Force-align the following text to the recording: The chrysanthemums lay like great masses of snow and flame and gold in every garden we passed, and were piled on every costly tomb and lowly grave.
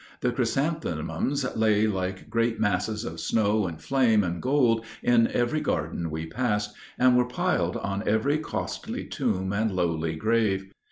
The 0.21 0.31
chrysanthemums 0.31 1.45
lay 1.55 1.85
like 1.85 2.27
great 2.27 2.59
masses 2.59 3.05
of 3.05 3.19
snow 3.19 3.67
and 3.67 3.79
flame 3.79 4.23
and 4.23 4.41
gold 4.41 4.83
in 5.03 5.27
every 5.27 5.59
garden 5.61 6.09
we 6.09 6.25
passed, 6.25 6.73
and 6.97 7.15
were 7.15 7.27
piled 7.27 7.77
on 7.77 8.01
every 8.07 8.39
costly 8.39 9.05
tomb 9.05 9.53
and 9.53 9.69
lowly 9.71 10.15
grave. 10.15 10.71